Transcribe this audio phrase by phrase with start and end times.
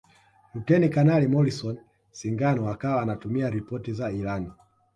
[0.53, 1.77] Luteni Kanali Morrison
[2.11, 4.51] Singano akawa anatuma ripoti za ilani